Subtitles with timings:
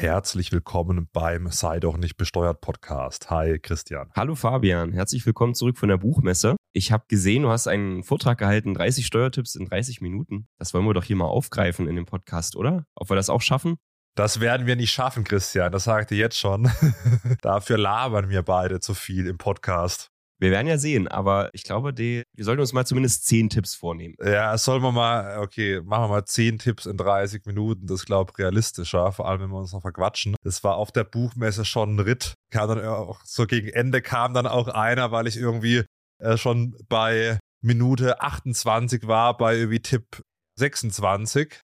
[0.00, 3.28] Herzlich willkommen beim Sei doch nicht besteuert Podcast.
[3.28, 4.10] Hi Christian.
[4.16, 6.56] Hallo Fabian, herzlich willkommen zurück von der Buchmesse.
[6.72, 10.48] Ich habe gesehen, du hast einen Vortrag gehalten, 30 Steuertipps in 30 Minuten.
[10.58, 12.86] Das wollen wir doch hier mal aufgreifen in dem Podcast, oder?
[12.94, 13.76] Ob wir das auch schaffen?
[14.14, 15.70] Das werden wir nicht schaffen, Christian.
[15.70, 16.70] Das sage ich dir jetzt schon.
[17.42, 20.10] Dafür labern wir beide zu viel im Podcast.
[20.40, 23.74] Wir werden ja sehen, aber ich glaube, die, wir sollten uns mal zumindest zehn Tipps
[23.74, 24.14] vornehmen.
[24.24, 27.86] Ja, sollen wir mal, okay, machen wir mal zehn Tipps in 30 Minuten.
[27.86, 30.36] Das ist, glaube ich, realistischer, vor allem wenn wir uns noch verquatschen.
[30.42, 32.34] Das war auf der Buchmesse schon ein Ritt.
[32.50, 35.84] Kam dann auch so gegen Ende kam dann auch einer, weil ich irgendwie
[36.20, 40.22] äh, schon bei Minute 28 war, bei irgendwie Tipp
[40.58, 41.60] 26.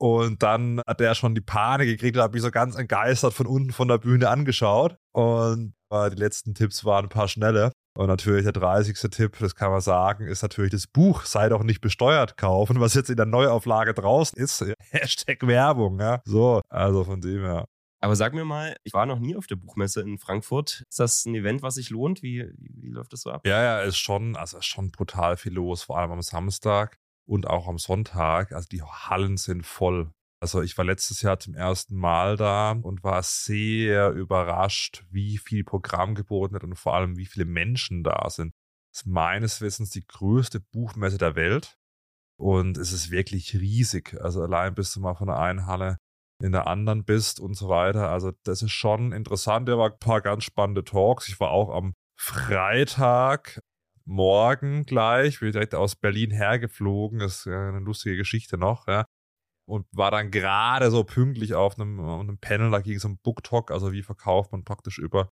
[0.00, 3.46] Und dann hat er schon die Panik gekriegt, da habe ich so ganz entgeistert von
[3.46, 4.96] unten von der Bühne angeschaut.
[5.12, 7.70] Und äh, die letzten Tipps waren ein paar schnelle.
[7.98, 9.10] Und natürlich der 30.
[9.10, 12.94] Tipp, das kann man sagen, ist natürlich das Buch Sei doch nicht besteuert kaufen, was
[12.94, 14.64] jetzt in der Neuauflage draußen ist.
[14.92, 16.22] Hashtag Werbung, ja.
[16.24, 17.64] So, also von dem her.
[18.00, 20.84] Aber sag mir mal, ich war noch nie auf der Buchmesse in Frankfurt.
[20.88, 22.22] Ist das ein Event, was sich lohnt?
[22.22, 23.44] Wie, wie, läuft das so ab?
[23.44, 27.48] Ja, ja, ist schon, also ist schon brutal viel los, vor allem am Samstag und
[27.48, 28.52] auch am Sonntag.
[28.52, 30.12] Also die Hallen sind voll.
[30.40, 35.64] Also ich war letztes Jahr zum ersten Mal da und war sehr überrascht, wie viel
[35.64, 38.54] Programm geboten wird und vor allem wie viele Menschen da sind.
[38.92, 41.76] Das ist meines Wissens die größte Buchmesse der Welt
[42.38, 44.16] und es ist wirklich riesig.
[44.20, 45.98] Also allein bist du mal von der einen Halle
[46.40, 48.08] in der anderen bist und so weiter.
[48.10, 49.68] Also das ist schon interessant.
[49.68, 51.28] Da war ein paar ganz spannende Talks.
[51.28, 53.60] Ich war auch am Freitag
[54.04, 57.18] morgen gleich, bin direkt aus Berlin hergeflogen.
[57.18, 58.86] Das ist eine lustige Geschichte noch.
[58.86, 59.04] Ja
[59.68, 63.18] und war dann gerade so pünktlich auf einem, auf einem Panel, da ging es um
[63.18, 65.28] BookTok, also wie verkauft man praktisch über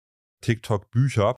[0.41, 1.35] TikTok Bücher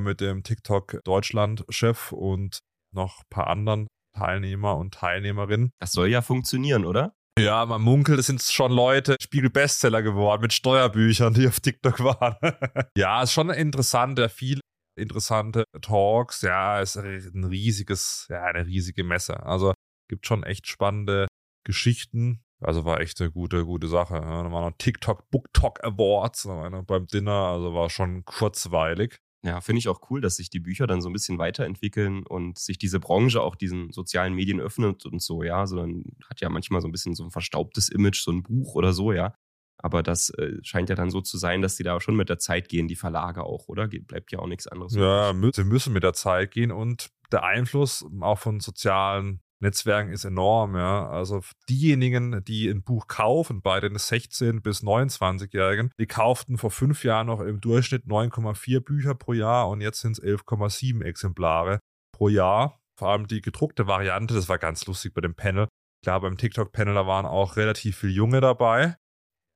[0.00, 2.60] mit dem TikTok Deutschland-Chef und
[2.92, 3.86] noch ein paar anderen
[4.16, 5.70] Teilnehmer und Teilnehmerinnen.
[5.80, 7.14] Das soll ja funktionieren, oder?
[7.38, 12.36] Ja, man munkelt, es sind schon Leute Spiegel-Bestseller geworden mit Steuerbüchern, die auf TikTok waren.
[12.96, 14.60] ja, ist schon interessant, ja, viel
[14.98, 16.42] interessante Talks.
[16.42, 19.42] Ja, ist ein riesiges, ja, eine riesige Messe.
[19.44, 19.72] Also
[20.08, 21.28] gibt schon echt spannende
[21.64, 22.42] Geschichten.
[22.60, 24.14] Also war echt eine gute, gute Sache.
[24.14, 26.46] Da waren noch TikTok Book Talk Awards
[26.86, 29.18] beim Dinner, also war schon kurzweilig.
[29.42, 32.58] Ja, finde ich auch cool, dass sich die Bücher dann so ein bisschen weiterentwickeln und
[32.58, 35.66] sich diese Branche auch diesen sozialen Medien öffnet und so, ja.
[35.66, 38.74] So dann hat ja manchmal so ein bisschen so ein verstaubtes Image, so ein Buch
[38.74, 39.34] oder so, ja.
[39.78, 42.38] Aber das äh, scheint ja dann so zu sein, dass die da schon mit der
[42.38, 43.88] Zeit gehen, die Verlage auch, oder?
[43.88, 44.94] Bleibt ja auch nichts anderes.
[44.94, 50.24] Ja, sie müssen mit der Zeit gehen und der Einfluss auch von sozialen Netzwerken ist
[50.24, 51.08] enorm, ja.
[51.08, 57.04] Also diejenigen, die ein Buch kaufen, bei den 16- bis 29-Jährigen, die kauften vor fünf
[57.04, 61.80] Jahren noch im Durchschnitt 9,4 Bücher pro Jahr und jetzt sind es 11,7 Exemplare
[62.12, 62.80] pro Jahr.
[62.98, 65.68] Vor allem die gedruckte Variante, das war ganz lustig bei dem Panel.
[66.02, 68.96] Klar, beim TikTok-Panel, da waren auch relativ viele Junge dabei.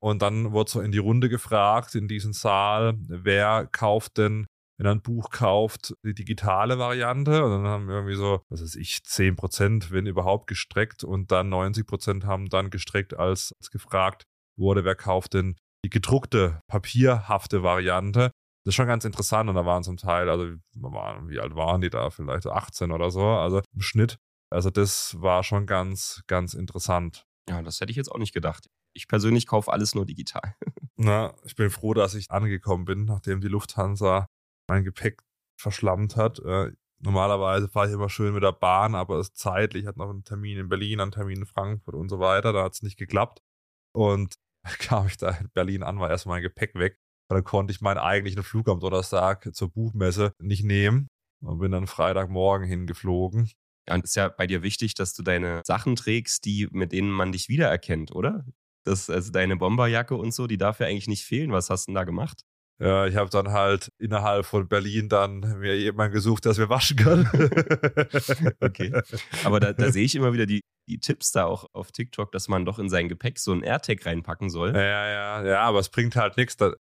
[0.02, 4.46] Und dann wurde so in die Runde gefragt in diesem Saal, wer kauft denn
[4.78, 7.44] wenn er ein Buch kauft, die digitale Variante.
[7.44, 11.04] Und dann haben irgendwie so, was weiß ich, 10 Prozent, wenn überhaupt, gestreckt.
[11.04, 14.24] Und dann 90 Prozent haben dann gestreckt, als, als gefragt
[14.58, 18.30] wurde, wer kauft denn die gedruckte, papierhafte Variante.
[18.64, 19.48] Das ist schon ganz interessant.
[19.48, 20.54] Und da waren zum Teil, also
[21.28, 22.10] wie alt waren die da?
[22.10, 24.16] Vielleicht 18 oder so, also im Schnitt.
[24.50, 27.26] Also das war schon ganz, ganz interessant.
[27.48, 28.68] Ja, das hätte ich jetzt auch nicht gedacht.
[28.96, 30.54] Ich persönlich kaufe alles nur digital.
[30.96, 34.26] Na, ich bin froh, dass ich angekommen bin, nachdem die Lufthansa
[34.68, 35.22] mein Gepäck
[35.56, 36.40] verschlammt hat.
[36.40, 40.24] Äh, normalerweise fahre ich immer schön mit der Bahn, aber es zeitlich hat noch einen
[40.24, 42.52] Termin in Berlin, einen Termin in Frankfurt und so weiter.
[42.52, 43.42] Da hat es nicht geklappt.
[43.92, 44.34] Und
[44.78, 46.98] kam ich da in Berlin an, war erstmal mein Gepäck weg.
[47.28, 51.08] Da konnte ich meinen eigentlichen Flug am Donnerstag zur Buchmesse nicht nehmen
[51.42, 53.50] und bin dann Freitagmorgen hingeflogen.
[53.88, 57.10] Ja, und ist ja bei dir wichtig, dass du deine Sachen trägst, die, mit denen
[57.10, 58.44] man dich wiedererkennt, oder?
[58.84, 61.52] Das, also deine Bomberjacke und so, die darf ja eigentlich nicht fehlen.
[61.52, 62.44] Was hast du denn da gemacht?
[62.80, 66.96] Ja, ich habe dann halt innerhalb von Berlin dann mir jemanden gesucht, dass wir waschen
[66.96, 67.28] können.
[68.60, 68.92] okay.
[69.44, 72.48] Aber da, da sehe ich immer wieder die, die Tipps da auch auf TikTok, dass
[72.48, 74.74] man doch in sein Gepäck so ein AirTag reinpacken soll.
[74.74, 76.56] Ja, ja, ja, aber es bringt halt nichts.
[76.56, 76.74] Da,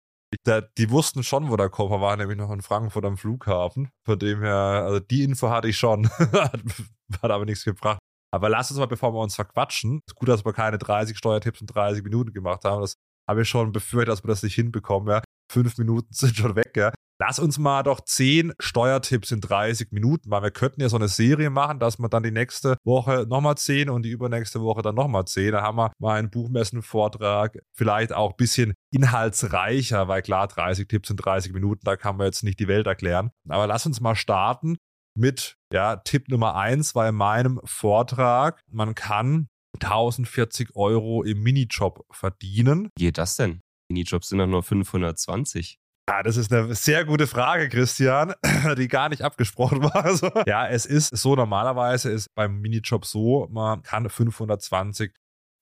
[0.46, 3.90] da, die wussten schon, wo der Koffer war, nämlich noch in Frankfurt am Flughafen.
[4.06, 6.10] Von dem her, also die Info hatte ich schon.
[6.20, 6.62] hat,
[7.22, 8.00] hat aber nichts gebracht.
[8.34, 10.00] Aber lass uns mal, bevor wir uns verquatschen.
[10.08, 12.80] Ist gut, dass wir keine 30 Steuertipps in 30 Minuten gemacht haben.
[12.80, 12.96] Das
[13.30, 15.10] habe ich schon befürchtet, dass wir das nicht hinbekommen.
[15.10, 15.22] Ja
[15.52, 16.92] fünf Minuten sind schon weg, ja.
[17.20, 20.42] Lass uns mal doch zehn Steuertipps in 30 Minuten machen.
[20.42, 23.92] Wir könnten ja so eine Serie machen, dass wir dann die nächste Woche nochmal zehn
[23.92, 25.52] und die übernächste Woche dann nochmal zehn.
[25.52, 31.12] Da haben wir mal einen Buchmessenvortrag, vielleicht auch ein bisschen inhaltsreicher, weil klar, 30 Tipps
[31.12, 33.30] in 30 Minuten, da kann man jetzt nicht die Welt erklären.
[33.48, 34.78] Aber lass uns mal starten
[35.16, 39.48] mit, ja, Tipp Nummer eins war in meinem Vortrag, man kann
[39.80, 42.90] 1040 Euro im Minijob verdienen.
[42.98, 43.62] Wie geht das denn?
[43.92, 45.80] Minijobs sind doch nur 520.
[46.10, 48.34] Ja, das ist eine sehr gute Frage, Christian,
[48.78, 50.04] die gar nicht abgesprochen war.
[50.04, 55.14] Also, ja, es ist so, normalerweise ist beim Minijob so, man kann 520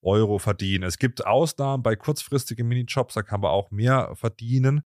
[0.03, 0.85] Euro verdienen.
[0.85, 4.81] Es gibt Ausnahmen bei kurzfristigen Minijobs, da kann man auch mehr verdienen.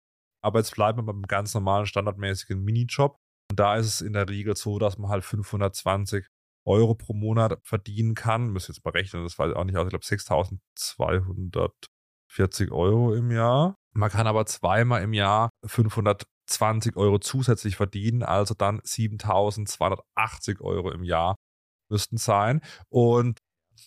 [0.43, 3.17] Aber jetzt bleiben wir beim ganz normalen, standardmäßigen Minijob.
[3.51, 6.25] Und da ist es in der Regel so, dass man halt 520
[6.65, 8.51] Euro pro Monat verdienen kann.
[8.51, 9.87] Muss jetzt mal rechnen, das weiß auch nicht aus.
[9.87, 10.05] Ich glaube
[12.31, 13.75] 6240 Euro im Jahr.
[13.93, 21.03] Man kann aber zweimal im Jahr 520 Euro zusätzlich verdienen, also dann 7280 Euro im
[21.03, 21.35] Jahr
[21.89, 22.61] müssten sein.
[22.89, 23.39] Und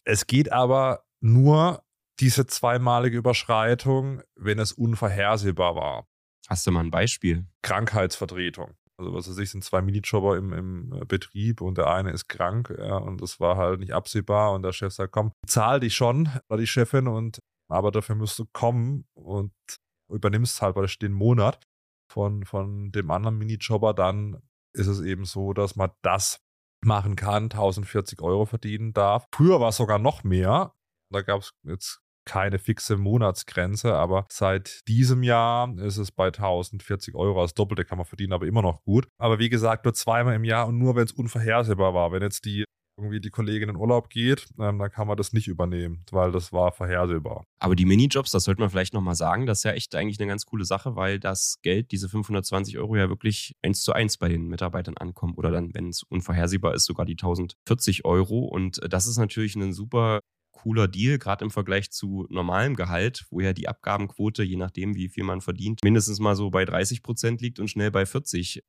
[0.05, 1.83] es geht aber nur
[2.21, 6.07] diese zweimalige Überschreitung, wenn es unvorhersehbar war.
[6.49, 7.47] Hast du mal ein Beispiel?
[7.63, 8.75] Krankheitsvertretung.
[8.97, 12.73] Also was weiß ich, sind zwei Minijobber im, im Betrieb und der eine ist krank
[12.79, 16.29] ja, und das war halt nicht absehbar und der Chef sagt, komm, zahl dich schon,
[16.47, 19.53] war die Chefin und aber dafür musst du kommen und
[20.09, 21.67] übernimmst halt bei den Monat
[22.11, 26.41] von, von dem anderen Minijobber, dann ist es eben so, dass man das
[26.85, 29.27] machen kann, 1040 Euro verdienen darf.
[29.33, 30.75] Früher war es sogar noch mehr.
[31.11, 37.15] Da gab es jetzt keine fixe Monatsgrenze, aber seit diesem Jahr ist es bei 1040
[37.15, 37.41] Euro.
[37.41, 39.09] Als Doppelte kann man verdienen, aber immer noch gut.
[39.19, 42.13] Aber wie gesagt, nur zweimal im Jahr und nur, wenn es unvorhersehbar war.
[42.13, 42.65] Wenn jetzt die
[42.97, 46.53] irgendwie die Kollegin in Urlaub geht, ähm, dann kann man das nicht übernehmen, weil das
[46.53, 47.45] war vorhersehbar.
[47.59, 50.29] Aber die Minijobs, das sollte man vielleicht nochmal sagen, das ist ja echt eigentlich eine
[50.29, 54.29] ganz coole Sache, weil das Geld, diese 520 Euro ja wirklich eins zu eins bei
[54.29, 58.41] den Mitarbeitern ankommt oder dann, wenn es unvorhersehbar ist, sogar die 1040 Euro.
[58.45, 60.21] Und äh, das ist natürlich ein super
[60.65, 65.09] cooler Deal, gerade im Vergleich zu normalem Gehalt, wo ja die Abgabenquote, je nachdem, wie
[65.09, 68.63] viel man verdient, mindestens mal so bei 30 Prozent liegt und schnell bei 40.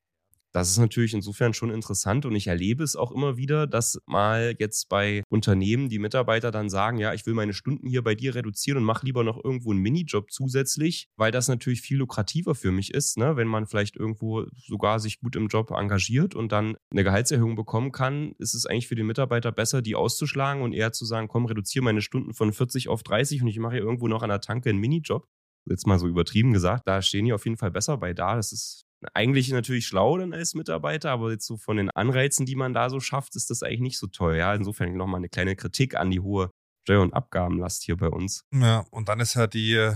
[0.55, 4.55] Das ist natürlich insofern schon interessant und ich erlebe es auch immer wieder, dass mal
[4.57, 8.35] jetzt bei Unternehmen die Mitarbeiter dann sagen, ja, ich will meine Stunden hier bei dir
[8.35, 12.71] reduzieren und mache lieber noch irgendwo einen Minijob zusätzlich, weil das natürlich viel lukrativer für
[12.71, 13.35] mich ist, ne?
[13.35, 17.91] wenn man vielleicht irgendwo sogar sich gut im Job engagiert und dann eine Gehaltserhöhung bekommen
[17.91, 21.47] kann, ist es eigentlich für den Mitarbeiter besser, die auszuschlagen und eher zu sagen, komm,
[21.47, 24.39] reduziere meine Stunden von 40 auf 30 und ich mache hier irgendwo noch an der
[24.39, 25.27] Tanke einen Minijob
[25.67, 28.35] jetzt mal so übertrieben gesagt, da stehen die auf jeden Fall besser bei da.
[28.35, 32.55] Das ist eigentlich natürlich schlau dann als Mitarbeiter, aber jetzt so von den Anreizen, die
[32.55, 34.37] man da so schafft, ist das eigentlich nicht so toll.
[34.37, 36.49] Ja, insofern nochmal eine kleine Kritik an die hohe
[36.83, 38.43] Steuer- und Abgabenlast hier bei uns.
[38.53, 39.91] Ja, und dann ist ja die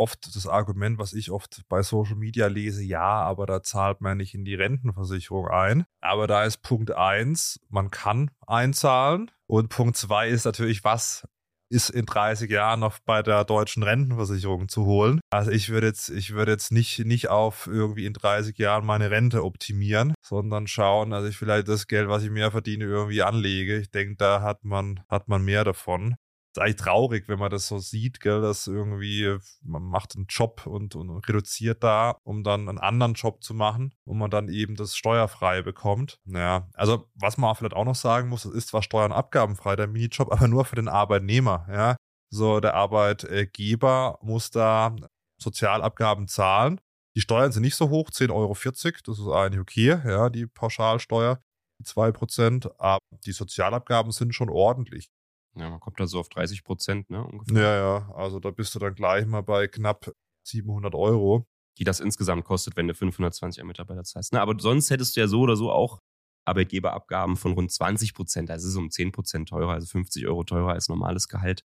[0.00, 4.16] oft das Argument, was ich oft bei Social Media lese, ja, aber da zahlt man
[4.16, 5.84] nicht in die Rentenversicherung ein.
[6.00, 9.30] Aber da ist Punkt eins, man kann einzahlen.
[9.46, 11.28] Und Punkt zwei ist natürlich, was
[11.70, 15.20] ist in 30 Jahren noch bei der deutschen Rentenversicherung zu holen.
[15.30, 19.10] Also ich würde jetzt, ich würde jetzt nicht, nicht auf irgendwie in 30 Jahren meine
[19.10, 23.78] Rente optimieren, sondern schauen, dass ich vielleicht das Geld, was ich mehr verdiene, irgendwie anlege.
[23.78, 26.16] Ich denke, da hat man, hat man mehr davon
[26.58, 30.96] eigentlich traurig, wenn man das so sieht, gell, dass irgendwie man macht einen Job und,
[30.96, 34.96] und reduziert da, um dann einen anderen Job zu machen, wo man dann eben das
[34.96, 36.18] steuerfrei bekommt.
[36.24, 39.76] Naja, also was man vielleicht auch noch sagen muss, es ist zwar steuern- und abgabenfrei,
[39.76, 41.96] der Minijob, aber nur für den Arbeitnehmer, ja.
[42.32, 44.94] So, der Arbeitgeber muss da
[45.38, 46.80] Sozialabgaben zahlen.
[47.16, 51.42] Die Steuern sind nicht so hoch, 10,40 Euro, das ist eigentlich okay, ja, die Pauschalsteuer,
[51.80, 55.10] die 2%, aber die Sozialabgaben sind schon ordentlich.
[55.56, 57.24] Ja, man kommt da so auf 30 Prozent, ne?
[57.24, 57.62] Ungefähr.
[57.62, 60.12] Ja, ja, also da bist du dann gleich mal bei knapp
[60.46, 61.46] 700 Euro.
[61.78, 64.32] Die das insgesamt kostet, wenn du 520 Mitarbeiter zahlst.
[64.32, 64.40] Ne?
[64.40, 66.00] Aber sonst hättest du ja so oder so auch
[66.44, 68.50] Arbeitgeberabgaben von rund 20 Prozent.
[68.50, 71.64] Also es ist um 10 Prozent teurer, also 50 Euro teurer als normales Gehalt.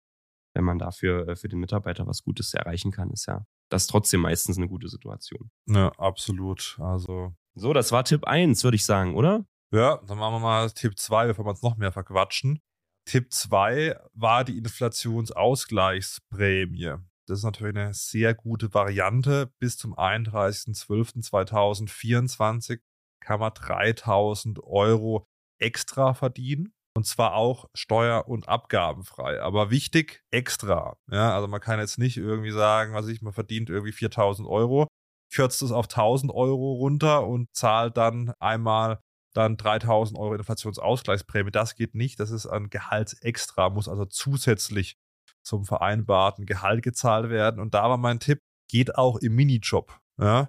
[0.55, 4.21] Wenn man dafür äh, für den Mitarbeiter was Gutes erreichen kann, ist ja das trotzdem
[4.21, 5.51] meistens eine gute Situation.
[5.67, 6.77] Ja, absolut.
[6.81, 7.33] Also.
[7.55, 9.45] So, das war Tipp 1, würde ich sagen, oder?
[9.71, 12.61] Ja, dann machen wir mal Tipp 2, bevor wir uns noch mehr verquatschen.
[13.09, 16.97] Tipp 2 war die Inflationsausgleichsprämie.
[17.27, 19.51] Das ist natürlich eine sehr gute Variante.
[19.57, 22.81] Bis zum 31.12.2024
[23.19, 25.25] kann man 3000 Euro
[25.59, 26.71] extra verdienen.
[26.95, 29.41] Und zwar auch steuer- und abgabenfrei.
[29.41, 30.99] Aber wichtig, extra.
[31.09, 34.87] Ja, also man kann jetzt nicht irgendwie sagen, was ich, man verdient irgendwie 4000 Euro,
[35.33, 38.99] kürzt es auf 1000 Euro runter und zahlt dann einmal
[39.33, 41.51] dann 3000 Euro Inflationsausgleichsprämie.
[41.51, 42.19] Das geht nicht.
[42.19, 44.97] Das ist ein Gehaltsextra, muss also zusätzlich
[45.41, 47.59] zum vereinbarten Gehalt gezahlt werden.
[47.59, 49.99] Und da war mein Tipp, geht auch im Minijob.
[50.19, 50.47] Ja?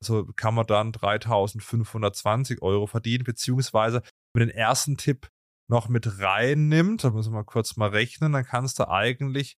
[0.00, 4.02] Also kann man dann 3520 Euro verdienen, beziehungsweise
[4.34, 5.30] mit den ersten Tipp
[5.68, 9.56] noch mit reinnimmt, da müssen wir kurz mal rechnen, dann kannst du eigentlich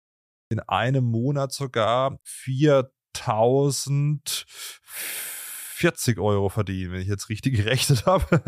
[0.50, 4.46] in einem Monat sogar 4000
[5.74, 8.42] 40 Euro verdienen, wenn ich jetzt richtig gerechnet habe.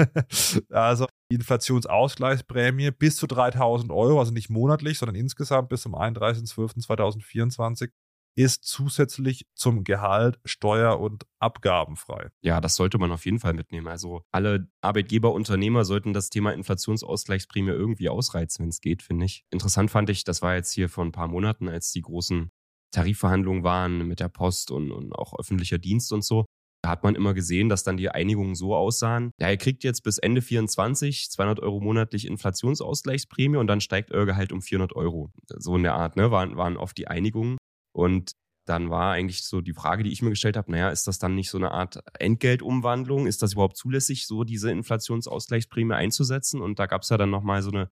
[0.70, 7.90] also Inflationsausgleichsprämie bis zu 3000 Euro, also nicht monatlich, sondern insgesamt bis zum 31.12.2024
[8.38, 12.28] ist zusätzlich zum Gehalt steuer- und abgabenfrei.
[12.42, 13.88] Ja, das sollte man auf jeden Fall mitnehmen.
[13.88, 19.44] Also alle Arbeitgeber, Unternehmer sollten das Thema Inflationsausgleichsprämie irgendwie ausreizen, wenn es geht, finde ich.
[19.50, 22.50] Interessant fand ich, das war jetzt hier vor ein paar Monaten, als die großen
[22.92, 26.44] Tarifverhandlungen waren mit der Post und, und auch öffentlicher Dienst und so.
[26.84, 29.32] Hat man immer gesehen, dass dann die Einigungen so aussahen.
[29.40, 34.26] Ja, ihr kriegt jetzt bis Ende 24 200 Euro monatlich Inflationsausgleichsprämie und dann steigt euer
[34.26, 35.30] Gehalt um 400 Euro.
[35.56, 37.56] So in der Art, ne, waren, waren oft die Einigungen.
[37.92, 38.32] Und
[38.66, 41.34] dann war eigentlich so die Frage, die ich mir gestellt habe, naja, ist das dann
[41.34, 43.26] nicht so eine Art Entgeltumwandlung?
[43.26, 46.60] Ist das überhaupt zulässig, so diese Inflationsausgleichsprämie einzusetzen?
[46.60, 47.88] Und da gab es ja dann nochmal so eine,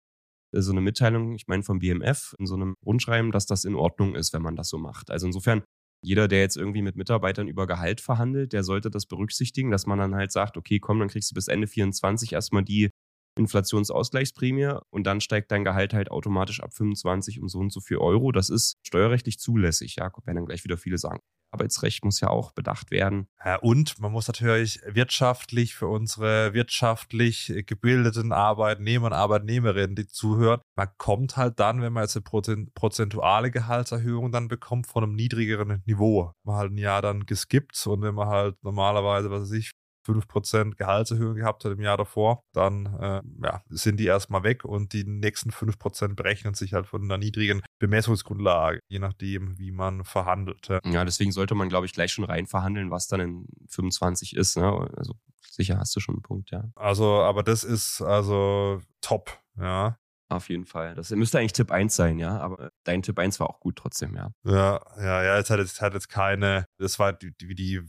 [0.51, 4.15] so eine Mitteilung, ich meine vom BMF, in so einem Rundschreiben, dass das in Ordnung
[4.15, 5.09] ist, wenn man das so macht.
[5.09, 5.63] Also insofern,
[6.01, 9.99] jeder, der jetzt irgendwie mit Mitarbeitern über Gehalt verhandelt, der sollte das berücksichtigen, dass man
[9.99, 12.91] dann halt sagt, okay, komm, dann kriegst du bis Ende 24 erstmal die
[13.39, 17.97] Inflationsausgleichsprämie und dann steigt dein Gehalt halt automatisch ab 25 um so und so viel
[17.97, 18.31] Euro.
[18.31, 19.95] Das ist steuerrechtlich zulässig.
[19.95, 21.19] Ja, werden dann gleich wieder viele sagen.
[21.51, 23.27] Arbeitsrecht muss ja auch bedacht werden.
[23.43, 30.61] Ja, und man muss natürlich wirtschaftlich für unsere wirtschaftlich gebildeten Arbeitnehmer und Arbeitnehmerinnen, die zuhören,
[30.75, 35.81] man kommt halt dann, wenn man jetzt eine prozentuale Gehaltserhöhung dann bekommt, von einem niedrigeren
[35.87, 36.33] Niveau.
[36.43, 39.71] Man halt ein Jahr dann geskippt und wenn man halt normalerweise, was weiß ich,
[40.11, 44.93] 5% Gehaltserhöhung gehabt hat im Jahr davor, dann äh, ja, sind die erstmal weg und
[44.93, 50.67] die nächsten 5% berechnen sich halt von einer niedrigen Bemessungsgrundlage, je nachdem, wie man verhandelt.
[50.85, 54.57] Ja, deswegen sollte man, glaube ich, gleich schon rein verhandeln, was dann in 25 ist.
[54.57, 54.89] Ne?
[54.95, 56.69] Also sicher hast du schon einen Punkt, ja.
[56.75, 59.97] Also, aber das ist also top, ja.
[60.29, 60.93] Auf jeden Fall.
[60.93, 62.39] Das müsste eigentlich Tipp 1 sein, ja.
[62.39, 64.31] Aber dein Tipp 1 war auch gut trotzdem, ja.
[64.43, 65.37] Ja, ja, ja.
[65.37, 67.81] Jetzt hat jetzt, hat jetzt keine, das war die, die, die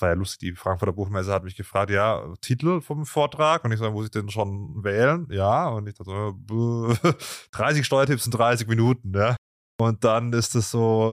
[0.00, 3.78] war ja lustig, die Frankfurter Buchmesse hat mich gefragt, ja, Titel vom Vortrag und ich
[3.78, 5.26] sage, muss ich den schon wählen?
[5.30, 6.94] Ja, und ich dachte, so,
[7.52, 9.36] 30 Steuertipps in 30 Minuten, ja.
[9.80, 11.10] Und dann ist es so,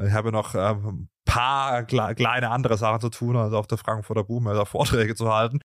[0.00, 4.24] ich habe noch ähm, ein paar kleine andere Sachen zu tun, also auf der Frankfurter
[4.24, 5.60] Buchmesse Vorträge zu halten.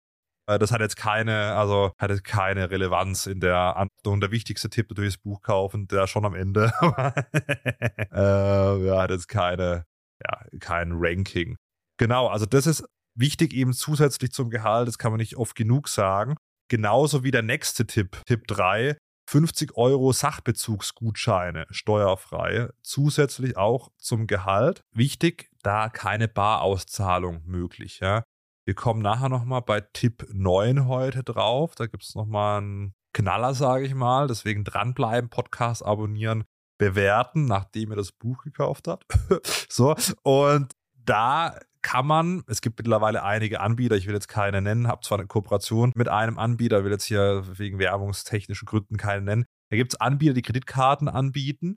[0.47, 4.23] Äh, das hat jetzt keine, also hat jetzt keine Relevanz in der Antwort.
[4.23, 6.73] Der wichtigste Tipp natürlich das Buch kaufen, der schon am Ende.
[8.13, 9.85] äh, ja, hat jetzt keine,
[10.23, 11.57] ja, kein Ranking.
[11.99, 12.85] Genau, also das ist
[13.17, 16.37] wichtig eben zusätzlich zum Gehalt, das kann man nicht oft genug sagen.
[16.69, 18.97] Genauso wie der nächste Tipp, Tipp 3,
[19.29, 24.83] 50 Euro Sachbezugsgutscheine steuerfrei, zusätzlich auch zum Gehalt.
[24.93, 28.01] Wichtig, da keine Barauszahlung möglich.
[28.01, 28.25] Ja.
[28.67, 31.75] Wir kommen nachher nochmal bei Tipp 9 heute drauf.
[31.75, 34.27] Da gibt es nochmal einen Knaller, sage ich mal.
[34.27, 36.45] Deswegen dranbleiben, Podcast abonnieren,
[36.79, 39.07] bewerten, nachdem ihr das Buch gekauft habt.
[39.69, 40.73] so, und
[41.05, 45.19] da kann man, es gibt mittlerweile einige Anbieter, ich will jetzt keine nennen, habe zwar
[45.19, 49.45] eine Kooperation mit einem Anbieter, will jetzt hier wegen werbungstechnischen Gründen keinen nennen.
[49.71, 51.77] Da gibt es Anbieter, die Kreditkarten anbieten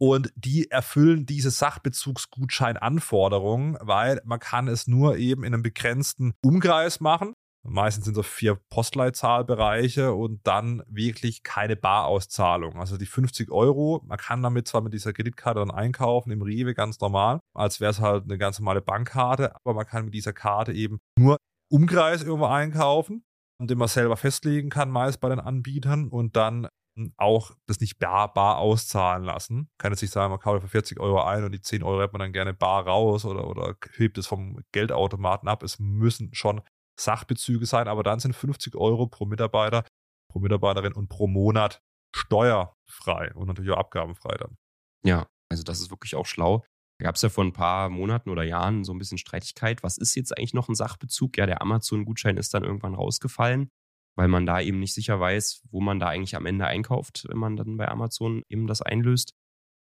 [0.00, 7.00] und die erfüllen diese Sachbezugsgutscheinanforderungen, weil man kann es nur eben in einem begrenzten Umkreis
[7.00, 7.34] machen.
[7.66, 12.78] Meistens sind so vier Postleitzahlbereiche und dann wirklich keine Barauszahlung.
[12.78, 16.74] Also die 50 Euro, man kann damit zwar mit dieser Kreditkarte dann einkaufen im Rewe
[16.74, 20.34] ganz normal, als wäre es halt eine ganz normale Bankkarte, aber man kann mit dieser
[20.34, 21.38] Karte eben nur
[21.72, 23.24] Umkreis irgendwo einkaufen,
[23.58, 26.68] den man selber festlegen kann, meist bei den Anbietern und dann
[27.16, 29.68] auch das nicht bar, bar auszahlen lassen.
[29.78, 32.12] Kann jetzt nicht sagen, man kauft für 40 Euro ein und die 10 Euro hat
[32.12, 35.62] man dann gerne bar raus oder, oder hebt es vom Geldautomaten ab.
[35.62, 36.60] Es müssen schon
[36.98, 39.84] Sachbezüge sein, aber dann sind 50 Euro pro Mitarbeiter,
[40.30, 41.80] pro Mitarbeiterin und pro Monat
[42.14, 44.56] steuerfrei und natürlich auch abgabenfrei dann.
[45.04, 46.64] Ja, also das ist wirklich auch schlau.
[46.98, 49.82] Da gab es ja vor ein paar Monaten oder Jahren so ein bisschen Streitigkeit.
[49.82, 51.36] Was ist jetzt eigentlich noch ein Sachbezug?
[51.36, 53.70] Ja, der Amazon-Gutschein ist dann irgendwann rausgefallen,
[54.16, 57.38] weil man da eben nicht sicher weiß, wo man da eigentlich am Ende einkauft, wenn
[57.38, 59.34] man dann bei Amazon eben das einlöst.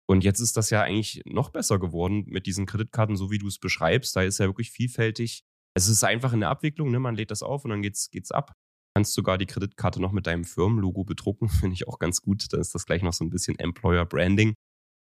[0.08, 3.48] Und jetzt ist das ja eigentlich noch besser geworden mit diesen Kreditkarten, so wie du
[3.48, 4.14] es beschreibst.
[4.14, 5.44] Da ist ja wirklich vielfältig
[5.76, 6.98] es ist einfach in der Abwicklung, ne?
[6.98, 8.54] man lädt das auf und dann geht's, geht's ab.
[8.94, 12.50] Kannst sogar die Kreditkarte noch mit deinem Firmenlogo bedrucken, finde ich auch ganz gut.
[12.50, 14.54] Dann ist das gleich noch so ein bisschen Employer Branding.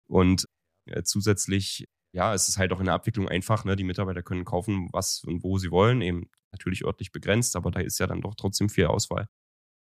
[0.07, 0.45] Und
[0.89, 1.85] äh, zusätzlich,
[2.15, 3.75] ja, es ist halt auch in der Abwicklung einfach, ne?
[3.75, 7.81] die Mitarbeiter können kaufen, was und wo sie wollen, eben natürlich örtlich begrenzt, aber da
[7.81, 9.27] ist ja dann doch trotzdem viel Auswahl.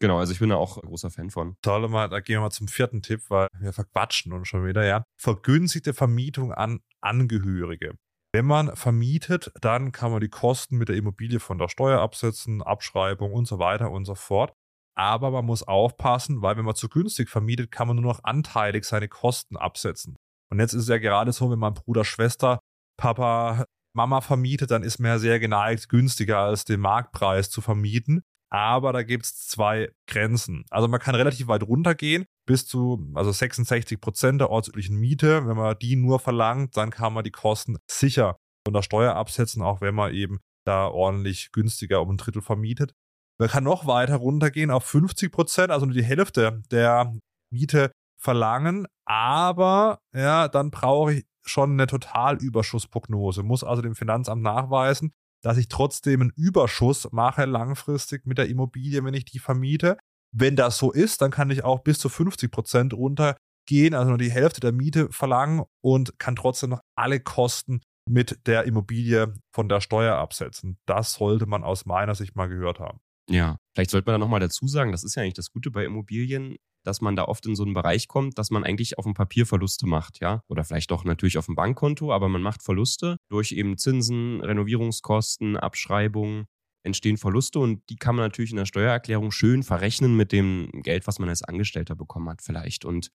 [0.00, 1.56] Genau, also ich bin da auch ein großer Fan von.
[1.60, 4.84] Toll, mal, da gehen wir mal zum vierten Tipp, weil wir verquatschen und schon wieder,
[4.84, 5.02] ja.
[5.20, 7.96] Vergünstigte Vermietung an Angehörige.
[8.34, 12.62] Wenn man vermietet, dann kann man die Kosten mit der Immobilie von der Steuer absetzen,
[12.62, 14.52] Abschreibung und so weiter und so fort.
[14.96, 18.84] Aber man muss aufpassen, weil wenn man zu günstig vermietet, kann man nur noch anteilig
[18.84, 20.16] seine Kosten absetzen.
[20.50, 22.58] Und jetzt ist es ja gerade so, wenn man Bruder, Schwester,
[22.98, 23.64] Papa,
[23.96, 28.22] Mama vermietet, dann ist man ja sehr geneigt, günstiger als den Marktpreis zu vermieten.
[28.50, 30.64] Aber da gibt es zwei Grenzen.
[30.70, 35.46] Also man kann relativ weit runtergehen, bis zu also 66 Prozent der ortsüblichen Miete.
[35.46, 38.36] Wenn man die nur verlangt, dann kann man die Kosten sicher
[38.66, 42.92] von der Steuer absetzen, auch wenn man eben da ordentlich günstiger um ein Drittel vermietet.
[43.38, 47.14] Man kann noch weiter runtergehen auf 50 Prozent, also nur die Hälfte der
[47.52, 55.12] Miete verlangen, aber ja, dann brauche ich schon eine Totalüberschussprognose, muss also dem Finanzamt nachweisen,
[55.42, 59.98] dass ich trotzdem einen Überschuss mache langfristig mit der Immobilie, wenn ich die vermiete.
[60.34, 64.18] Wenn das so ist, dann kann ich auch bis zu 50 Prozent runtergehen, also nur
[64.18, 69.68] die Hälfte der Miete verlangen und kann trotzdem noch alle Kosten mit der Immobilie von
[69.68, 70.78] der Steuer absetzen.
[70.86, 73.00] Das sollte man aus meiner Sicht mal gehört haben.
[73.30, 75.84] Ja, vielleicht sollte man da nochmal dazu sagen, das ist ja eigentlich das Gute bei
[75.84, 76.56] Immobilien,
[76.88, 79.46] dass man da oft in so einen Bereich kommt, dass man eigentlich auf dem Papier
[79.46, 80.42] Verluste macht, ja.
[80.48, 85.56] Oder vielleicht doch natürlich auf dem Bankkonto, aber man macht Verluste durch eben Zinsen, Renovierungskosten,
[85.56, 86.46] Abschreibungen
[86.84, 91.06] entstehen Verluste und die kann man natürlich in der Steuererklärung schön verrechnen mit dem Geld,
[91.06, 92.84] was man als Angestellter bekommen hat vielleicht.
[92.84, 93.10] Und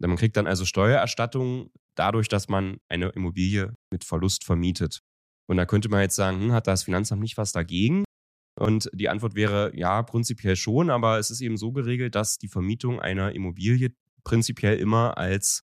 [0.00, 5.00] man kriegt dann also Steuererstattung dadurch, dass man eine Immobilie mit Verlust vermietet.
[5.50, 8.04] Und da könnte man jetzt sagen, hm, hat das Finanzamt nicht was dagegen?
[8.58, 12.48] Und die Antwort wäre ja, prinzipiell schon, aber es ist eben so geregelt, dass die
[12.48, 13.90] Vermietung einer Immobilie
[14.24, 15.62] prinzipiell immer als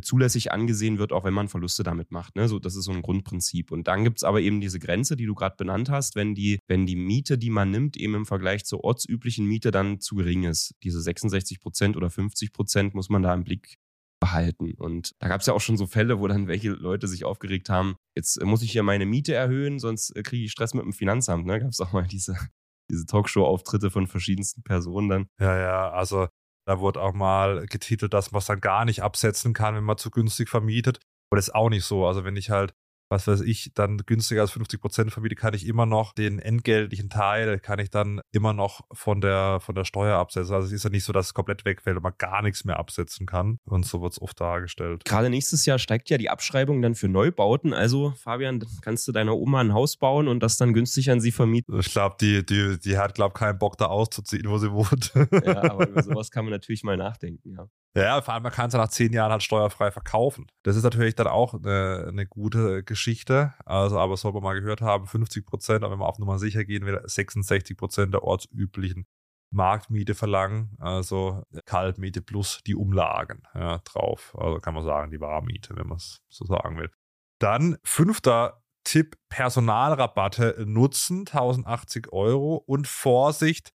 [0.00, 2.34] zulässig angesehen wird, auch wenn man Verluste damit macht.
[2.34, 2.48] Ne?
[2.48, 3.70] So, das ist so ein Grundprinzip.
[3.70, 6.58] Und dann gibt es aber eben diese Grenze, die du gerade benannt hast, wenn die,
[6.66, 10.44] wenn die Miete, die man nimmt, eben im Vergleich zur ortsüblichen Miete dann zu gering
[10.44, 10.74] ist.
[10.82, 13.76] Diese 66 Prozent oder 50 Prozent muss man da im Blick
[14.22, 14.74] behalten.
[14.78, 17.68] Und da gab es ja auch schon so Fälle, wo dann welche Leute sich aufgeregt
[17.68, 20.92] haben, jetzt muss ich hier meine Miete erhöhen, sonst äh, kriege ich Stress mit dem
[20.92, 21.44] Finanzamt.
[21.44, 21.58] Ne?
[21.58, 22.36] Gab es auch mal diese,
[22.90, 25.26] diese Talkshow-Auftritte von verschiedensten Personen dann.
[25.40, 26.28] Ja, ja, also
[26.68, 29.98] da wurde auch mal getitelt, dass man es dann gar nicht absetzen kann, wenn man
[29.98, 31.00] zu günstig vermietet.
[31.30, 32.06] Aber das ist auch nicht so.
[32.06, 32.74] Also wenn ich halt
[33.12, 37.10] was weiß ich, dann günstiger als 50 Prozent vermiete, kann ich immer noch den entgeltlichen
[37.10, 40.54] Teil, kann ich dann immer noch von der, von der Steuer absetzen.
[40.54, 42.78] Also es ist ja nicht so, dass es komplett wegfällt und man gar nichts mehr
[42.78, 43.58] absetzen kann.
[43.64, 45.04] Und so wird es oft dargestellt.
[45.04, 47.74] Gerade nächstes Jahr steigt ja die Abschreibung dann für Neubauten.
[47.74, 51.32] Also, Fabian, kannst du deiner Oma ein Haus bauen und das dann günstig an sie
[51.32, 51.78] vermieten?
[51.78, 55.12] Ich glaube, die, die, die hat, glaube keinen Bock, da auszuziehen, wo sie wohnt.
[55.44, 57.68] Ja, aber über sowas kann man natürlich mal nachdenken, ja.
[57.94, 60.46] Ja, vor allem man kann es ja nach zehn Jahren halt steuerfrei verkaufen.
[60.62, 63.52] Das ist natürlich dann auch eine, eine gute Geschichte.
[63.66, 66.64] Also, aber soll man mal gehört haben, 50 Prozent, aber wenn man auf Nummer sicher
[66.64, 69.06] gehen will, 66 Prozent der ortsüblichen
[69.52, 70.76] Marktmiete verlangen.
[70.78, 74.34] Also Kaltmiete plus die Umlagen ja, drauf.
[74.38, 76.90] Also kann man sagen, die Warmmiete, wenn man es so sagen will.
[77.38, 83.72] Dann fünfter Tipp, Personalrabatte nutzen, 1080 Euro und Vorsicht,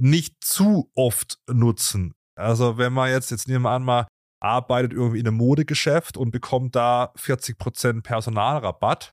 [0.00, 2.14] nicht zu oft nutzen.
[2.38, 4.06] Also wenn man jetzt, jetzt nehmen wir an, mal
[4.40, 9.12] arbeitet irgendwie in einem Modegeschäft und bekommt da 40% Personalrabatt,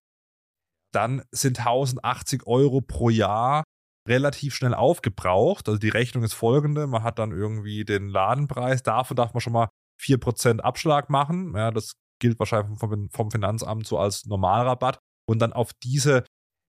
[0.94, 3.64] dann sind 1080 Euro pro Jahr
[4.08, 5.68] relativ schnell aufgebraucht.
[5.68, 9.54] Also die Rechnung ist folgende, man hat dann irgendwie den Ladenpreis, davon darf man schon
[9.54, 9.70] mal
[10.02, 11.54] 4% Abschlag machen.
[11.56, 15.00] Ja, das gilt wahrscheinlich vom, vom Finanzamt so als Normalrabatt.
[15.28, 16.24] Und dann auf diese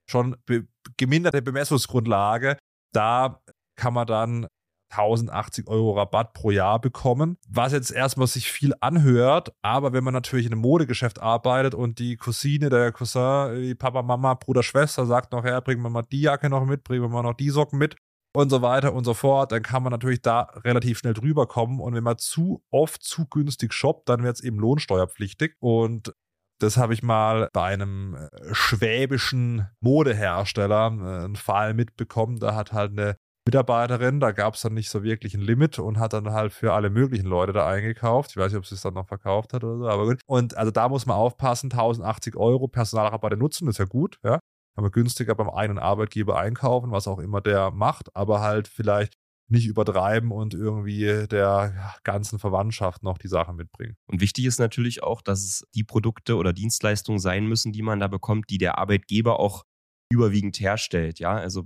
[0.09, 0.67] schon be
[0.97, 2.57] geminderte Bemessungsgrundlage,
[2.93, 3.41] da
[3.77, 4.47] kann man dann
[4.89, 10.13] 1080 Euro Rabatt pro Jahr bekommen, was jetzt erstmal sich viel anhört, aber wenn man
[10.13, 15.05] natürlich in einem Modegeschäft arbeitet und die Cousine, der Cousin, die Papa, Mama, Bruder, Schwester
[15.05, 17.49] sagt noch, ja, bringen wir mal die Jacke noch mit, bringen wir mal noch die
[17.49, 17.95] Socken mit
[18.33, 21.79] und so weiter und so fort, dann kann man natürlich da relativ schnell drüber kommen.
[21.79, 25.55] Und wenn man zu oft zu günstig shoppt, dann wird es eben lohnsteuerpflichtig.
[25.59, 26.13] Und
[26.59, 32.39] das habe ich mal bei einem äh, schwäbischen Modehersteller äh, einen Fall mitbekommen.
[32.39, 35.99] Da hat halt eine Mitarbeiterin, da gab es dann nicht so wirklich ein Limit und
[35.99, 38.31] hat dann halt für alle möglichen Leute da eingekauft.
[38.31, 40.19] Ich weiß nicht, ob sie es dann noch verkauft hat oder so, aber gut.
[40.25, 44.39] Und also da muss man aufpassen, 1080 Euro Personalrabatte nutzen, ist ja gut, ja.
[44.75, 49.15] Kann man günstiger beim einen Arbeitgeber einkaufen, was auch immer der macht, aber halt vielleicht
[49.49, 53.95] nicht übertreiben und irgendwie der ganzen Verwandtschaft noch die Sachen mitbringen.
[54.07, 57.99] Und wichtig ist natürlich auch, dass es die Produkte oder Dienstleistungen sein müssen, die man
[57.99, 59.63] da bekommt, die der Arbeitgeber auch
[60.11, 61.19] überwiegend herstellt.
[61.19, 61.63] Ja, also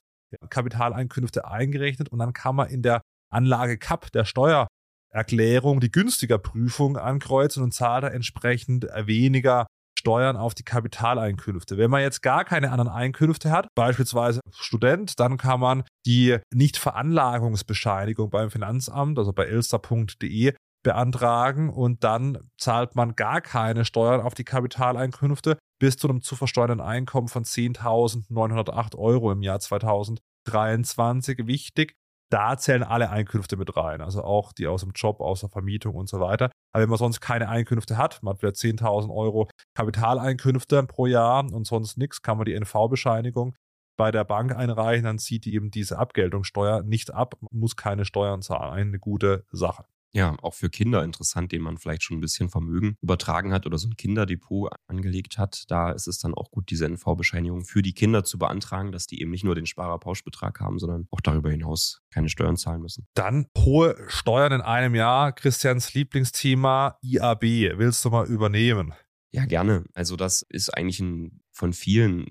[0.50, 6.98] Kapitaleinkünfte eingerechnet und dann kann man in der Anlage CAP der Steuererklärung die günstiger Prüfung
[6.98, 11.78] ankreuzen und zahlt da entsprechend weniger Steuern auf die Kapitaleinkünfte.
[11.78, 18.30] Wenn man jetzt gar keine anderen Einkünfte hat, beispielsweise Student, dann kann man die Nichtveranlagungsbescheinigung
[18.32, 24.44] beim Finanzamt, also bei elster.de, beantragen und dann zahlt man gar keine Steuern auf die
[24.44, 31.48] Kapitaleinkünfte bis zu einem zu versteuernden Einkommen von 10.908 Euro im Jahr 2023.
[31.48, 31.96] Wichtig,
[32.32, 35.96] da zählen alle Einkünfte mit rein, also auch die aus dem Job, aus der Vermietung
[35.96, 36.50] und so weiter.
[36.74, 41.52] Aber wenn man sonst keine Einkünfte hat, man hat wieder 10.000 Euro Kapitaleinkünfte pro Jahr
[41.52, 43.56] und sonst nichts, kann man die NV-Bescheinigung
[43.98, 48.42] bei der Bank einreichen, dann zieht die eben diese Abgeltungssteuer nicht ab, muss keine Steuern
[48.42, 48.74] zahlen.
[48.74, 49.86] Eine gute Sache.
[50.14, 53.78] Ja, auch für Kinder interessant, denen man vielleicht schon ein bisschen Vermögen übertragen hat oder
[53.78, 55.64] so ein Kinderdepot angelegt hat.
[55.70, 59.22] Da ist es dann auch gut, diese NV-Bescheinigung für die Kinder zu beantragen, dass die
[59.22, 63.08] eben nicht nur den Sparerpauschbetrag haben, sondern auch darüber hinaus keine Steuern zahlen müssen.
[63.14, 65.32] Dann hohe Steuern in einem Jahr.
[65.32, 67.44] Christians Lieblingsthema IAB.
[67.78, 68.94] Willst du mal übernehmen?
[69.32, 69.86] Ja, gerne.
[69.94, 72.26] Also das ist eigentlich ein von vielen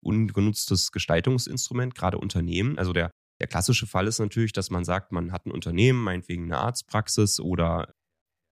[0.00, 2.78] ungenutztes Gestaltungsinstrument, gerade Unternehmen.
[2.78, 6.44] Also der der klassische Fall ist natürlich, dass man sagt, man hat ein Unternehmen, meinetwegen
[6.44, 7.94] eine Arztpraxis oder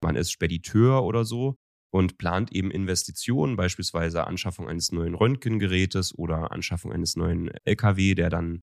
[0.03, 1.57] man ist Spediteur oder so
[1.91, 8.31] und plant eben Investitionen, beispielsweise Anschaffung eines neuen Röntgengerätes oder Anschaffung eines neuen LKW, der
[8.31, 8.63] dann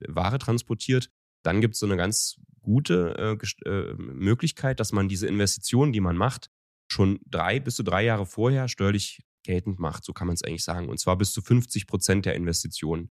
[0.00, 1.08] Ware transportiert.
[1.44, 6.00] Dann gibt es so eine ganz gute äh, äh, Möglichkeit, dass man diese Investitionen, die
[6.00, 6.50] man macht,
[6.90, 10.04] schon drei bis zu drei Jahre vorher steuerlich geltend macht.
[10.04, 10.88] So kann man es eigentlich sagen.
[10.88, 13.10] Und zwar bis zu 50 Prozent der Investitionen.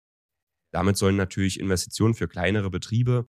[0.73, 3.27] Damit sollen natürlich Investitionen für kleinere Betriebe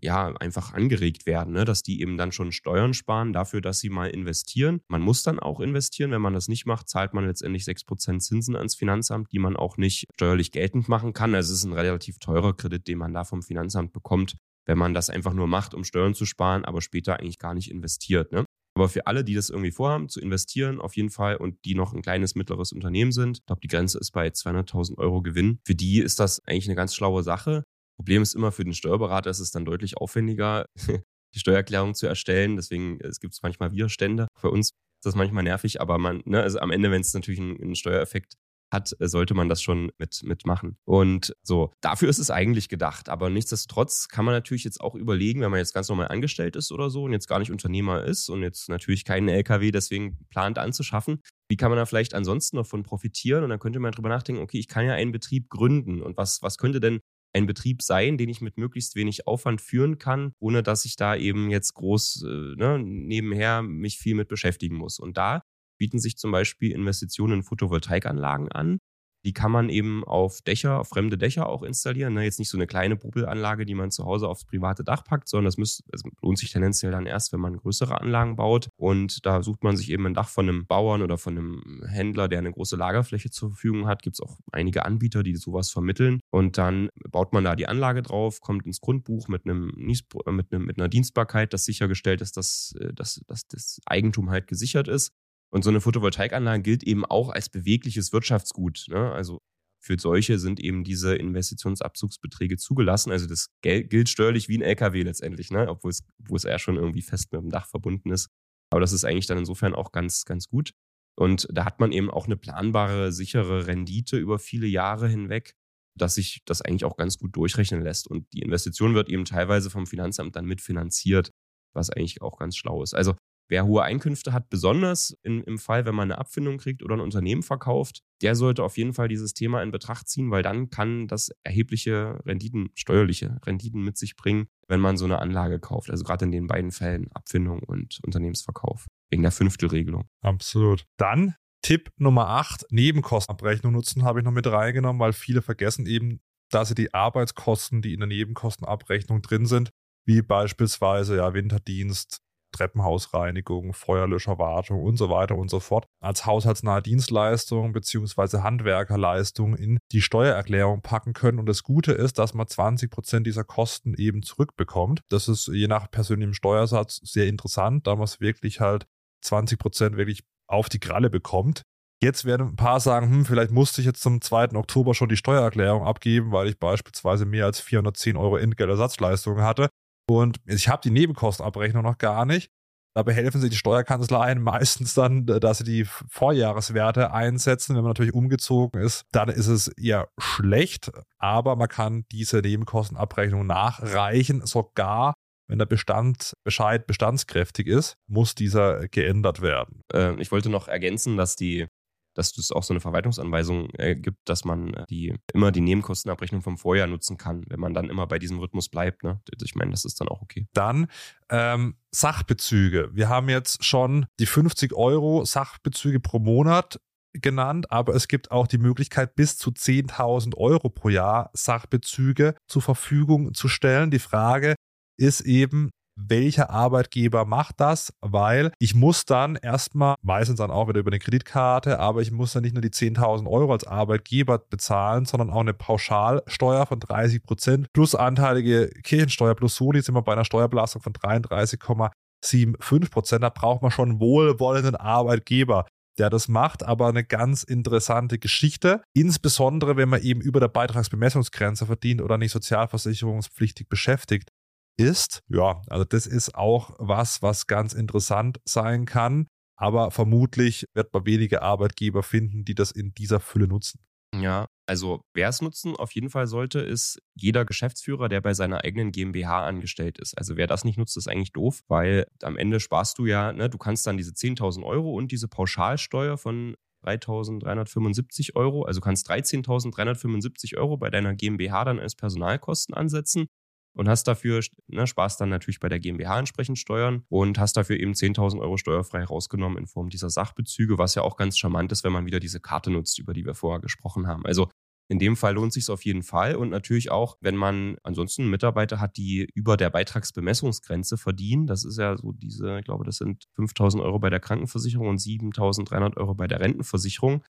[0.00, 1.64] ja einfach angeregt werden, ne?
[1.64, 4.80] dass die eben dann schon Steuern sparen dafür, dass sie mal investieren.
[4.88, 6.10] Man muss dann auch investieren.
[6.10, 9.76] Wenn man das nicht macht, zahlt man letztendlich 6% Zinsen ans Finanzamt, die man auch
[9.76, 11.34] nicht steuerlich geltend machen kann.
[11.34, 14.94] Also es ist ein relativ teurer Kredit, den man da vom Finanzamt bekommt, wenn man
[14.94, 18.32] das einfach nur macht, um Steuern zu sparen, aber später eigentlich gar nicht investiert.
[18.32, 18.44] Ne?
[18.76, 21.94] Aber für alle, die das irgendwie vorhaben, zu investieren, auf jeden Fall und die noch
[21.94, 25.60] ein kleines, mittleres Unternehmen sind, ich glaube, die Grenze ist bei 200.000 Euro Gewinn.
[25.64, 27.64] Für die ist das eigentlich eine ganz schlaue Sache.
[27.96, 30.66] Problem ist immer, für den Steuerberater ist es dann deutlich aufwendiger,
[31.34, 32.56] die Steuererklärung zu erstellen.
[32.56, 34.26] Deswegen es gibt es manchmal Widerstände.
[34.36, 37.40] Für uns ist das manchmal nervig, aber man, ne, also am Ende, wenn es natürlich
[37.40, 38.34] einen, einen Steuereffekt
[38.72, 40.76] hat, äh, sollte man das schon mit, mitmachen.
[40.84, 43.08] Und so, dafür ist es eigentlich gedacht.
[43.08, 46.72] Aber nichtsdestotrotz kann man natürlich jetzt auch überlegen, wenn man jetzt ganz normal angestellt ist
[46.72, 50.58] oder so und jetzt gar nicht Unternehmer ist und jetzt natürlich keinen LKW deswegen plant
[50.58, 53.44] anzuschaffen, wie kann man da vielleicht ansonsten davon profitieren?
[53.44, 56.02] Und dann könnte man drüber nachdenken, okay, ich kann ja einen Betrieb gründen.
[56.02, 57.00] Und was, was könnte denn
[57.34, 61.16] ein Betrieb sein, den ich mit möglichst wenig Aufwand führen kann, ohne dass ich da
[61.16, 64.98] eben jetzt groß äh, ne, nebenher mich viel mit beschäftigen muss.
[64.98, 65.42] Und da
[65.78, 68.78] bieten sich zum Beispiel Investitionen in Photovoltaikanlagen an.
[69.24, 72.12] Die kann man eben auf Dächer, auf fremde Dächer auch installieren.
[72.12, 72.24] Ne?
[72.24, 75.46] Jetzt nicht so eine kleine Bubbelanlage, die man zu Hause aufs private Dach packt, sondern
[75.46, 78.68] das, müsst, das lohnt sich tendenziell dann erst, wenn man größere Anlagen baut.
[78.76, 82.28] Und da sucht man sich eben ein Dach von einem Bauern oder von einem Händler,
[82.28, 84.02] der eine große Lagerfläche zur Verfügung hat.
[84.02, 86.20] Gibt es auch einige Anbieter, die sowas vermitteln.
[86.30, 90.66] Und dann baut man da die Anlage drauf, kommt ins Grundbuch mit, einem, mit, einem,
[90.66, 95.12] mit einer Dienstbarkeit, dass sichergestellt ist, dass, äh, dass, dass das Eigentum halt gesichert ist.
[95.54, 98.86] Und so eine Photovoltaikanlage gilt eben auch als bewegliches Wirtschaftsgut.
[98.88, 99.12] Ne?
[99.12, 99.40] Also
[99.80, 103.12] für solche sind eben diese Investitionsabzugsbeträge zugelassen.
[103.12, 105.68] Also das gilt steuerlich wie ein LKW letztendlich, ne?
[105.68, 108.30] obwohl es, wo es eher schon irgendwie fest mit dem Dach verbunden ist.
[108.70, 110.72] Aber das ist eigentlich dann insofern auch ganz, ganz gut.
[111.16, 115.54] Und da hat man eben auch eine planbare, sichere Rendite über viele Jahre hinweg,
[115.96, 118.08] dass sich das eigentlich auch ganz gut durchrechnen lässt.
[118.08, 121.30] Und die Investition wird eben teilweise vom Finanzamt dann mitfinanziert,
[121.74, 122.94] was eigentlich auch ganz schlau ist.
[122.94, 123.14] Also
[123.48, 127.00] Wer hohe Einkünfte hat, besonders in, im Fall, wenn man eine Abfindung kriegt oder ein
[127.00, 131.08] Unternehmen verkauft, der sollte auf jeden Fall dieses Thema in Betracht ziehen, weil dann kann
[131.08, 135.90] das erhebliche Renditen, steuerliche Renditen mit sich bringen, wenn man so eine Anlage kauft.
[135.90, 138.86] Also gerade in den beiden Fällen Abfindung und Unternehmensverkauf.
[139.10, 140.08] Wegen der Fünftelregelung.
[140.22, 140.86] Absolut.
[140.96, 146.20] Dann Tipp Nummer 8, Nebenkostenabrechnung nutzen, habe ich noch mit reingenommen, weil viele vergessen eben
[146.54, 149.70] dass sie die Arbeitskosten, die in der Nebenkostenabrechnung drin sind,
[150.06, 152.20] wie beispielsweise ja, Winterdienst,
[152.54, 158.38] Treppenhausreinigung, Feuerlöscherwartung und so weiter und so fort als haushaltsnahe Dienstleistung bzw.
[158.38, 161.38] Handwerkerleistung in die Steuererklärung packen können.
[161.38, 165.00] Und das Gute ist, dass man 20 Prozent dieser Kosten eben zurückbekommt.
[165.08, 168.86] Das ist je nach persönlichem Steuersatz sehr interessant, da man es wirklich halt
[169.22, 171.62] 20 Prozent wirklich auf die Kralle bekommt.
[172.02, 174.56] Jetzt werden ein paar sagen, hm, vielleicht musste ich jetzt zum 2.
[174.56, 179.70] Oktober schon die Steuererklärung abgeben, weil ich beispielsweise mehr als 410 Euro Entgeltersatzleistungen hatte.
[180.08, 182.50] Und ich habe die Nebenkostenabrechnung noch gar nicht.
[182.96, 187.74] Dabei helfen sich die Steuerkanzleien meistens dann, dass sie die Vorjahreswerte einsetzen.
[187.74, 193.46] Wenn man natürlich umgezogen ist, dann ist es eher schlecht, aber man kann diese Nebenkostenabrechnung
[193.46, 194.46] nachreichen.
[194.46, 195.14] Sogar
[195.46, 199.82] wenn der Bestand, Bescheid bestandskräftig ist, muss dieser geändert werden.
[199.92, 201.66] Äh, ich wollte noch ergänzen, dass die
[202.14, 206.42] dass es auch so eine Verwaltungsanweisung äh, gibt, dass man äh, die immer die Nebenkostenabrechnung
[206.42, 209.02] vom Vorjahr nutzen kann, wenn man dann immer bei diesem Rhythmus bleibt.
[209.02, 209.20] Ne?
[209.42, 210.46] Ich meine, das ist dann auch okay.
[210.54, 210.86] Dann
[211.28, 212.90] ähm, Sachbezüge.
[212.92, 216.80] Wir haben jetzt schon die 50 Euro Sachbezüge pro Monat
[217.12, 222.62] genannt, aber es gibt auch die Möglichkeit, bis zu 10.000 Euro pro Jahr Sachbezüge zur
[222.62, 223.90] Verfügung zu stellen.
[223.90, 224.54] Die Frage
[224.96, 230.80] ist eben, welcher Arbeitgeber macht das, weil ich muss dann erstmal, meistens dann auch wieder
[230.80, 235.04] über eine Kreditkarte, aber ich muss dann nicht nur die 10.000 Euro als Arbeitgeber bezahlen,
[235.04, 240.12] sondern auch eine Pauschalsteuer von 30 Prozent plus anteilige Kirchensteuer plus Soli sind wir bei
[240.12, 243.22] einer Steuerbelastung von 33,75 Prozent.
[243.22, 248.82] Da braucht man schon einen wohlwollenden Arbeitgeber der das macht, aber eine ganz interessante Geschichte.
[248.94, 254.28] Insbesondere, wenn man eben über der Beitragsbemessungsgrenze verdient oder nicht sozialversicherungspflichtig beschäftigt
[254.76, 255.22] ist.
[255.28, 259.26] Ja, also das ist auch was, was ganz interessant sein kann.
[259.56, 263.80] Aber vermutlich wird man wenige Arbeitgeber finden, die das in dieser Fülle nutzen.
[264.20, 268.62] Ja, also wer es nutzen auf jeden Fall sollte, ist jeder Geschäftsführer, der bei seiner
[268.64, 270.16] eigenen GmbH angestellt ist.
[270.16, 273.50] Also wer das nicht nutzt, ist eigentlich doof, weil am Ende sparst du ja, ne,
[273.50, 280.56] du kannst dann diese 10.000 Euro und diese Pauschalsteuer von 3.375 Euro, also kannst 13.375
[280.58, 283.26] Euro bei deiner GmbH dann als Personalkosten ansetzen
[283.74, 287.78] und hast dafür, ne, sparst dann natürlich bei der GmbH entsprechend Steuern und hast dafür
[287.78, 291.84] eben 10.000 Euro steuerfrei rausgenommen in Form dieser Sachbezüge, was ja auch ganz charmant ist,
[291.84, 294.24] wenn man wieder diese Karte nutzt, über die wir vorher gesprochen haben.
[294.24, 294.48] Also
[294.88, 298.80] in dem Fall lohnt sich auf jeden Fall und natürlich auch, wenn man ansonsten Mitarbeiter
[298.80, 301.46] hat, die über der Beitragsbemessungsgrenze verdienen.
[301.46, 304.98] Das ist ja so diese, ich glaube, das sind 5000 Euro bei der Krankenversicherung und
[304.98, 307.24] 7300 Euro bei der Rentenversicherung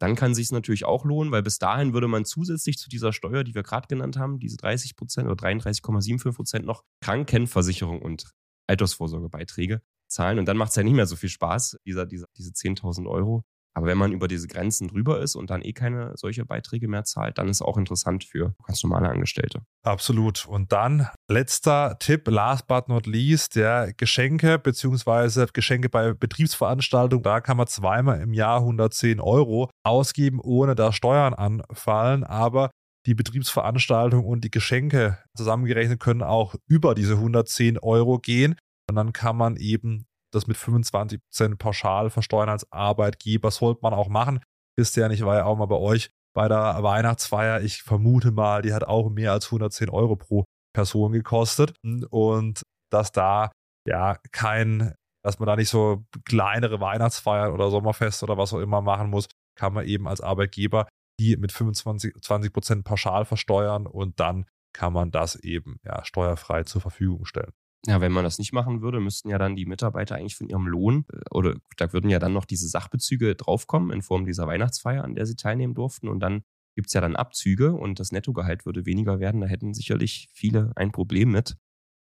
[0.00, 3.44] dann kann sich natürlich auch lohnen, weil bis dahin würde man zusätzlich zu dieser Steuer,
[3.44, 8.32] die wir gerade genannt haben, diese 30 Prozent oder 33,75 Prozent noch Krankenversicherung und
[8.66, 10.38] Altersvorsorgebeiträge zahlen.
[10.38, 13.44] Und dann macht es ja nicht mehr so viel Spaß, dieser, dieser, diese 10.000 Euro
[13.74, 17.04] aber wenn man über diese Grenzen drüber ist und dann eh keine solche Beiträge mehr
[17.04, 19.62] zahlt, dann ist auch interessant für ganz normale Angestellte.
[19.82, 20.46] Absolut.
[20.46, 25.46] Und dann letzter Tipp, last but not least, der Geschenke bzw.
[25.52, 27.22] Geschenke bei Betriebsveranstaltungen.
[27.22, 32.24] Da kann man zweimal im Jahr 110 Euro ausgeben, ohne dass Steuern anfallen.
[32.24, 32.70] Aber
[33.06, 38.56] die Betriebsveranstaltung und die Geschenke zusammengerechnet können auch über diese 110 Euro gehen.
[38.88, 43.50] Und dann kann man eben das mit 25% pauschal versteuern als Arbeitgeber.
[43.50, 44.40] Sollte man auch machen.
[44.78, 47.60] Christian, ich war ja auch mal bei euch bei der Weihnachtsfeier.
[47.60, 51.74] Ich vermute mal, die hat auch mehr als 110 Euro pro Person gekostet.
[52.10, 53.50] Und dass da
[53.86, 58.80] ja kein, dass man da nicht so kleinere Weihnachtsfeiern oder Sommerfest oder was auch immer
[58.80, 60.86] machen muss, kann man eben als Arbeitgeber
[61.20, 66.80] die mit 25 20% pauschal versteuern und dann kann man das eben ja, steuerfrei zur
[66.80, 67.52] Verfügung stellen.
[67.86, 70.66] Ja, wenn man das nicht machen würde, müssten ja dann die Mitarbeiter eigentlich von ihrem
[70.66, 75.02] Lohn äh, oder da würden ja dann noch diese Sachbezüge draufkommen in Form dieser Weihnachtsfeier,
[75.02, 76.08] an der sie teilnehmen durften.
[76.08, 76.42] Und dann
[76.74, 79.40] gibt es ja dann Abzüge und das Nettogehalt würde weniger werden.
[79.40, 81.56] Da hätten sicherlich viele ein Problem mit.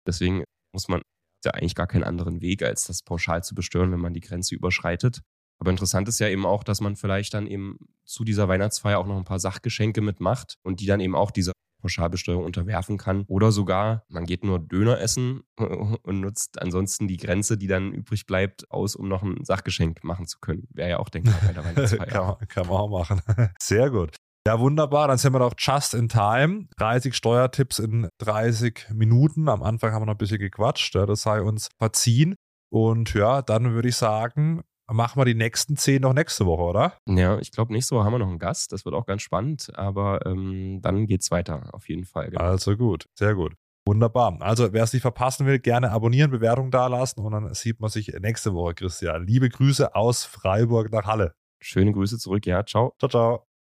[0.08, 1.02] Deswegen muss man
[1.46, 4.56] ja eigentlich gar keinen anderen Weg, als das pauschal zu besteuern, wenn man die Grenze
[4.56, 5.22] überschreitet.
[5.60, 9.08] Aber interessant ist ja eben auch, dass man vielleicht dann eben zu dieser Weihnachtsfeier auch
[9.08, 13.24] noch ein paar Sachgeschenke mitmacht und die dann eben auch diese Pauschalbesteuerung unterwerfen kann.
[13.28, 18.26] Oder sogar, man geht nur Döner essen und nutzt ansonsten die Grenze, die dann übrig
[18.26, 20.68] bleibt, aus, um noch ein Sachgeschenk machen zu können.
[20.72, 22.06] Wäre ja auch denkbar bei der Weihnachtsfeier.
[22.06, 23.22] kann, man, kann man auch machen.
[23.60, 24.16] Sehr gut.
[24.48, 25.10] Ja, wunderbar.
[25.10, 26.68] Dann sind wir doch just in time.
[26.78, 29.50] 30 Steuertipps in 30 Minuten.
[29.50, 30.96] Am Anfang haben wir noch ein bisschen gequatscht.
[30.96, 32.36] das sei uns verziehen.
[32.72, 34.62] Und ja, dann würde ich sagen,
[34.94, 36.94] machen wir die nächsten zehn noch nächste Woche, oder?
[37.08, 38.72] Ja, ich glaube, nächste Woche haben wir noch einen Gast.
[38.72, 42.30] Das wird auch ganz spannend, aber ähm, dann es weiter, auf jeden Fall.
[42.30, 42.44] Genau.
[42.44, 43.54] Also gut, sehr gut.
[43.88, 44.38] Wunderbar.
[44.42, 48.14] Also, wer es nicht verpassen will, gerne abonnieren, Bewertung dalassen und dann sieht man sich
[48.20, 49.26] nächste Woche, Christian.
[49.26, 51.34] Liebe Grüße aus Freiburg nach Halle.
[51.62, 52.66] Schöne Grüße zurück, ja.
[52.66, 52.94] Ciao.
[53.00, 53.57] Ciao, ciao.